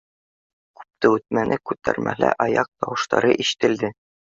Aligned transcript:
Күп 0.79 0.87
тә 1.05 1.11
үтмәне, 1.17 1.59
күтәрмәлә 1.71 2.33
аяҡ 2.49 2.73
тауыштары 2.81 3.33
ишетелде 3.47 3.97